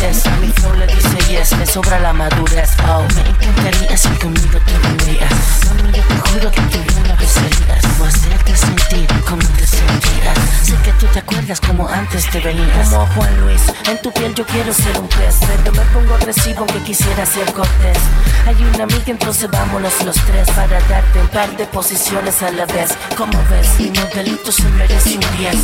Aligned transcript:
la 0.00 0.12
timidez, 0.12 0.26
a 0.26 0.36
mi 0.36 0.48
flow 0.52 0.74
le 0.74 0.86
dice 0.86 1.19
le 1.30 1.66
sobra 1.66 2.00
la 2.00 2.12
madurez. 2.12 2.70
Oh, 2.88 3.06
me 3.14 3.20
encantaría 3.30 3.96
si 3.96 4.08
conmigo 4.18 4.58
te 4.66 4.78
vendrías. 4.78 5.32
Mami, 5.66 5.92
yo 5.92 6.02
te 6.02 6.14
juro 6.28 6.50
que 6.50 6.60
tú 6.62 6.78
una 7.04 7.14
vez 7.14 7.30
serías. 7.30 7.98
Voy 7.98 8.06
a 8.06 8.10
hacerte 8.10 8.56
sentir 8.56 9.06
como 9.22 9.42
te 9.56 9.64
sentías. 9.64 10.38
Sé 10.64 10.74
que 10.82 10.92
tú 10.94 11.06
te 11.06 11.20
acuerdas 11.20 11.60
como 11.60 11.88
antes 11.88 12.28
te 12.30 12.40
venías. 12.40 12.88
Como 12.88 13.06
Juan 13.14 13.40
Luis, 13.42 13.62
en 13.88 14.02
tu 14.02 14.12
piel 14.12 14.34
yo 14.34 14.44
quiero 14.44 14.72
ser 14.72 14.98
un 14.98 15.06
pez, 15.08 15.36
pero 15.46 15.72
me 15.72 15.82
pongo 15.92 16.14
agresivo 16.14 16.60
aunque 16.60 16.80
quisiera 16.82 17.24
ser 17.24 17.52
cortés. 17.52 17.98
Hay 18.46 18.56
una 18.74 18.84
amiga, 18.84 19.04
entonces 19.06 19.48
vámonos 19.50 20.02
los 20.04 20.16
tres 20.16 20.48
para 20.50 20.80
darte 20.80 21.20
un 21.20 21.28
par 21.28 21.56
de 21.56 21.64
posiciones 21.66 22.42
a 22.42 22.50
la 22.50 22.66
vez. 22.66 22.90
Como 23.16 23.38
ves, 23.50 23.68
mi 23.78 23.90
modelito 23.90 24.50
se 24.50 24.64
merece 24.70 25.14
un 25.14 25.38
10. 25.38 25.54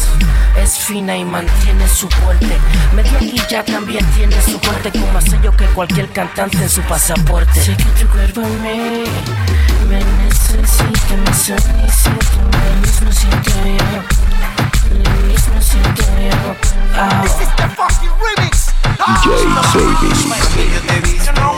Es 0.63 0.79
fina 0.79 1.17
y 1.17 1.25
mantiene 1.25 1.89
su 1.89 2.09
porte. 2.09 2.57
Medio 2.95 3.17
aquí 3.17 3.41
ya 3.51 3.65
también 3.65 4.07
tiene 4.13 4.41
su 4.43 4.61
corte, 4.61 4.93
como 4.93 5.21
sello 5.21 5.56
que 5.57 5.65
cualquier 5.67 6.09
cantante 6.11 6.59
en 6.59 6.69
su 6.69 6.83
pasaporte. 6.83 7.61
Sé 7.61 7.77
que 7.77 7.85
tu 7.85 8.07
cuerpo 8.09 8.41
mí 8.41 9.05
me 9.89 10.05
necesita, 10.25 11.17
me 11.25 11.35
solicita, 11.35 12.37
lo 12.43 12.81
mismo 12.81 13.13
siento 13.13 13.51
yo, 13.51 14.03
lo 15.03 15.11
mismo 15.27 15.61
siento 15.61 16.03
yo. 16.03 16.57
Ah. 16.95 17.25
Mami, 18.99 19.19
yo 20.73 20.81
te 20.81 20.97
he 20.97 21.01
visto. 21.01 21.33
Tú 21.33 21.56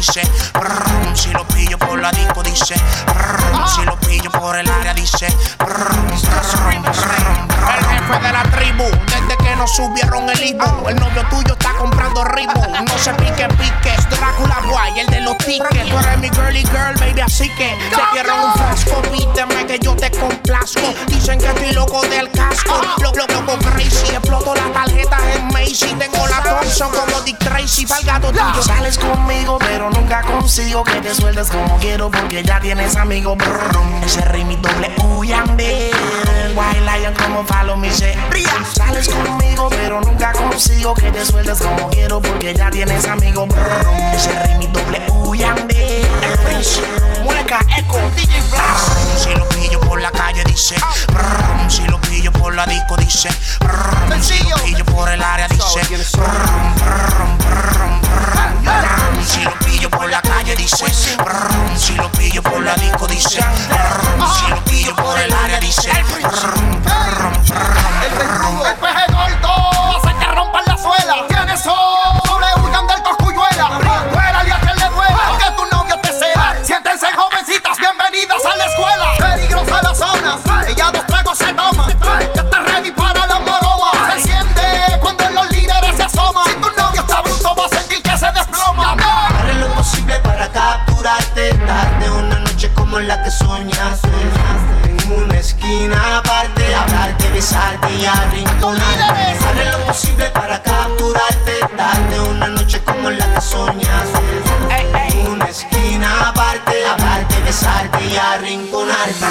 dice 0.00 0.22
lo 1.34 1.46
pillo 1.48 1.78
por 1.78 2.00
la 2.00 2.10
disco 2.10 2.42
dice 2.42 2.74
lo 3.84 3.96
pillo 4.00 4.30
por 4.30 4.56
el 4.56 4.66
dice. 4.94 5.26
El 5.26 5.34
jefe 7.86 8.18
de 8.20 8.32
la 8.32 8.42
tribu, 8.44 8.84
desde 9.06 9.36
que 9.36 9.56
nos 9.56 9.74
subieron 9.76 10.28
el 10.30 10.42
Ibu, 10.42 10.88
el 10.88 10.96
novio 10.96 11.22
tuyo 11.28 11.52
está 11.52 11.72
comprando 11.74 12.24
ritmo. 12.24 12.66
No 12.86 12.98
se 12.98 13.12
pique, 13.14 13.46
pique, 13.58 13.94
guay, 14.68 15.00
el 15.00 15.06
de 15.06 15.20
los 15.20 15.36
tickets. 15.38 15.90
Tú 15.90 15.98
eres 15.98 16.18
mi 16.18 16.28
girly 16.30 16.62
girl, 16.64 16.94
baby, 16.98 17.20
así 17.20 17.48
que 17.50 17.76
te 17.90 18.02
quiero 18.12 18.34
un 18.44 18.52
frasco, 18.54 19.02
pídeme 19.02 19.66
que 19.66 19.78
yo 19.78 19.94
te 19.96 20.10
complazco. 20.10 20.80
Dicen 21.06 21.38
que 21.38 21.46
estoy 21.46 21.72
loco 21.72 22.02
del 22.02 22.30
casco, 22.30 22.80
lo, 23.02 23.12
lo, 23.12 23.26
loco 23.26 23.58
crazy. 23.70 24.14
Exploto 24.14 24.54
la 24.54 24.72
tarjeta 24.72 25.18
en 25.34 25.46
Macy, 25.48 25.94
tengo 25.98 26.26
la 26.28 26.42
Thompson 26.42 26.90
como 26.90 27.20
Dick 27.22 27.38
Tracy, 27.38 27.86
pa'l 27.86 28.04
gato 28.04 28.30
tuyo. 28.30 28.62
Sales 28.62 28.98
conmigo, 28.98 29.58
pero 29.58 29.90
nunca 29.90 30.22
consigo 30.22 30.84
que 30.84 31.00
te 31.00 31.14
sueltes 31.14 31.48
como 31.48 31.78
quiero 31.78 32.10
porque 32.10 32.42
ya 32.42 32.60
tienes 32.60 32.96
amigo. 32.96 33.36
Brum, 33.36 34.02
ese 34.04 34.24
ritmo 34.26 34.56
doble 34.56 34.92
uyambe. 35.16 35.39
Como 37.40 37.54
follow 37.54 37.76
me 37.78 37.88
ría. 38.30 38.50
Sales 38.76 39.08
conmigo, 39.08 39.70
pero 39.70 39.98
nunca 40.02 40.30
consigo 40.32 40.92
que 40.92 41.10
te 41.10 41.24
sueltes 41.24 41.58
como 41.62 41.88
quiero 41.88 42.20
porque 42.20 42.52
ya 42.52 42.70
tienes 42.70 43.06
amigo. 43.06 43.46
Brum, 43.46 43.96
ese 44.12 44.38
ritmo 44.42 44.68
doble 44.74 45.00
uyambe. 45.24 46.06
Mueca, 47.22 47.60
eco, 47.78 47.98
DJ 48.14 48.42
Flash. 48.42 49.24
Si 49.24 49.34
lo 49.34 49.48
pillo 49.48 49.80
por 49.80 50.02
la 50.02 50.10
calle 50.10 50.44
dice. 50.44 50.74
Brum, 51.08 51.70
Si 51.70 51.82
lo 51.84 51.98
pillo 52.02 52.30
por 52.30 52.54
la 52.54 52.66
disco 52.66 52.94
dice. 52.98 53.30
Brum, 53.60 54.22
Si 54.22 54.38
lo 54.46 54.56
pillo 54.56 54.84
por 54.84 55.08
el 55.08 55.22
área 55.22 55.48
dice. 55.48 55.80
brum. 55.88 56.74
Si 59.26 59.42
lo 59.44 59.58
pillo 59.60 59.88
por 59.88 60.10
la 60.10 60.20
calle 60.20 60.54
dice. 60.56 60.84
Si 61.78 61.94
lo 61.94 62.12
pillo 62.12 62.42
por 62.42 62.60
la 62.62 62.74
disco 62.74 63.06
dice 63.06 63.40
como 92.90 93.00
la 93.02 93.22
que 93.22 93.30
soñaste. 93.30 94.08
En 94.84 95.12
una 95.12 95.38
esquina 95.38 96.18
aparte, 96.18 96.74
hablarte, 96.74 97.28
besarte 97.30 97.88
y 97.94 98.04
arrinconarte. 98.04 99.38
Haré 99.46 99.70
lo 99.70 99.78
posible 99.86 100.28
para 100.30 100.60
capturarte, 100.60 101.60
darte 101.76 102.20
una 102.20 102.48
noche 102.48 102.82
como 102.82 103.10
la 103.10 103.32
que 103.34 103.40
soñaste. 103.40 104.20
En 104.70 105.28
una 105.28 105.44
esquina 105.44 106.30
aparte, 106.30 106.84
hablarte, 106.84 107.40
besarte 107.42 108.04
y 108.04 108.16
arrinconarte. 108.16 109.26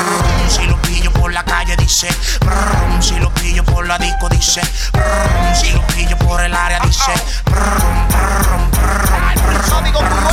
Si 0.48 0.66
lo 0.66 0.82
pillo 0.84 1.12
por 1.12 1.34
la 1.34 1.44
calle 1.44 1.76
dice 1.76 2.08
brum, 2.40 3.02
Si 3.02 3.20
lo 3.20 3.30
pillo 3.34 3.66
por 3.66 3.86
la 3.86 3.98
disco 3.98 4.30
dice 4.30 4.62
brum, 4.94 5.56
Si 5.56 5.72
lo 5.72 5.86
pillo 5.88 6.18
por 6.18 6.42
el 6.42 6.54
área 6.54 6.80
dice 6.80 7.12
brum, 7.46 8.08
brum, 8.08 8.72
brum, 8.72 9.78
Amigo 9.78 10.00
brum. 10.00 10.29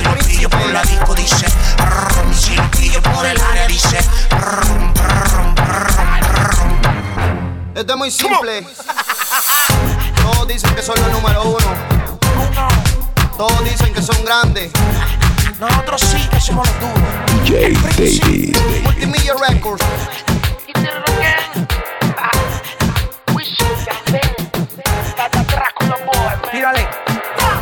Brum, 0.00 0.14
Si 0.18 0.20
lo 0.20 0.24
pillo 0.26 0.50
por 0.50 0.70
la 0.70 0.82
disco 0.82 1.14
dice 1.14 1.46
Si 2.34 2.56
lo 2.56 2.70
pillo 2.70 3.02
por 3.02 3.26
el 3.26 3.40
área 3.40 3.66
dice. 3.66 3.98
Esto 7.74 7.92
es 7.92 7.98
muy 7.98 8.10
simple. 8.10 8.66
Todos 10.22 10.48
dicen 10.48 10.74
que 10.74 10.82
son 10.82 10.94
los 11.00 11.10
número 11.10 11.42
uno. 11.42 11.66
Todos 13.36 13.64
dicen 13.64 13.92
que 13.92 14.02
son 14.02 14.24
grandes. 14.24 14.70
Nosotros 15.58 16.00
sí 16.00 16.28
que 16.30 16.40
somos 16.40 16.66
los 16.68 16.80
duros. 16.80 17.44
DJ 17.44 17.72
David. 17.72 18.56
Multimedia 18.84 19.34
Records. 19.48 19.84
Tírale. 26.50 27.03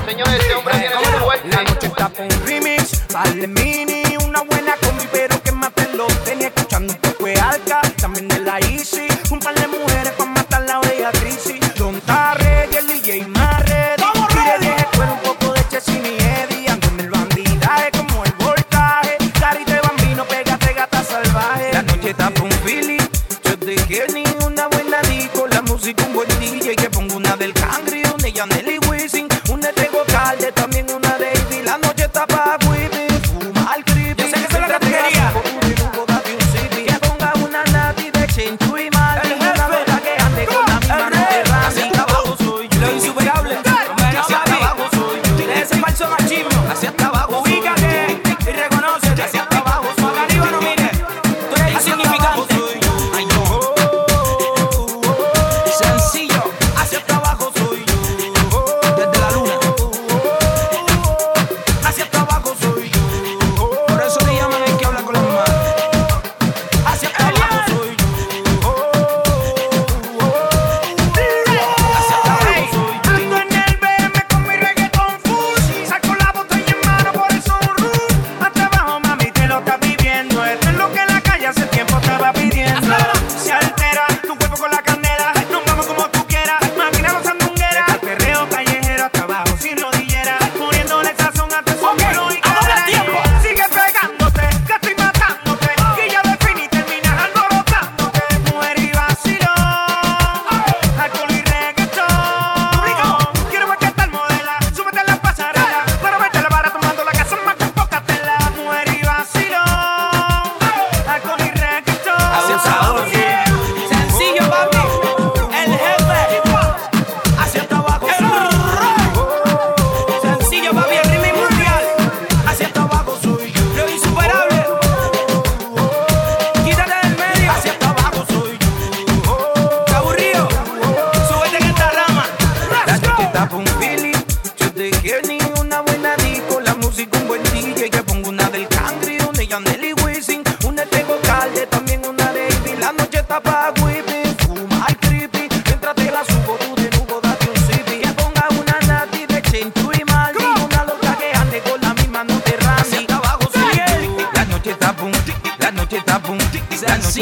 Señores, 0.07 0.35
este 0.41 0.55
hombre 0.55 0.79
viene 0.79 0.97
de 0.97 1.21
fuerte. 1.21 1.49
La 1.49 1.63
noche 1.63 1.87
está 1.87 2.09
con 2.11 2.29
remix, 2.47 3.03
vale 3.13 3.47
mini, 3.47 4.03
una 4.25 4.43
buena 4.43 4.75
combi, 4.77 5.05
pero 5.13 5.43
que 5.43 5.53
matenlo. 5.53 6.07
Tenía 6.25 6.49
escuchando 6.49 6.93
un 6.93 6.99
poco 7.01 7.25
de 7.25 7.35
alca, 7.41 7.81
también 8.01 8.29
de 8.29 8.41
la 8.41 8.59
Easy, 8.59 9.09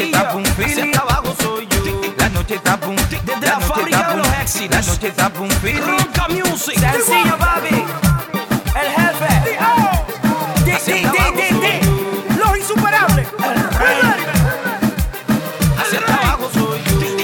noche 0.01 0.05
está 0.05 1.13
boom, 1.21 1.35
soy 1.39 1.67
yo. 1.67 2.01
La 2.17 2.29
noche 2.29 2.55
está 2.55 2.75
boom, 2.77 2.95
desde 2.95 3.47
la, 3.47 3.59
fábrica 3.59 4.09
de 4.09 4.17
los 4.17 4.27
éxitos. 4.27 4.69
La 4.69 4.93
noche 4.93 5.07
está 5.07 5.29
boom, 5.29 5.49
Ronca 5.85 6.27
Music, 6.29 6.79
sencillo 6.79 7.37
baby. 7.37 7.85
el 10.87 11.11
jefe. 11.11 11.79
Los 12.37 12.57
insuperables. 12.57 13.27
Hacia 15.77 15.99
abajo 15.99 16.49
soy. 16.53 16.79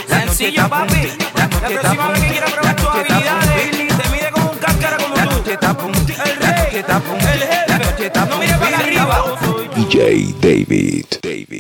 Sencillo 0.08 0.70
papi, 0.70 1.18
la 1.36 1.50
próxima 1.50 2.08
vez 2.10 2.32
que 2.32 2.52
probar 2.52 2.76
tus 2.76 2.88
habilidades, 2.88 3.98
te 3.98 4.10
mire 4.10 4.32
como 4.32 4.52
un 4.52 4.58
como. 4.60 5.16
La 5.16 5.26
noche 5.26 5.54
está 5.54 5.74
boom, 5.74 5.96
el 5.96 6.40
rey, 6.40 6.78
el 6.78 6.84
jefe. 7.80 8.20
No 8.30 8.38
mire 8.38 8.54
para 8.58 8.78
arriba. 8.78 9.24
DJ 9.76 10.36
David. 10.42 11.57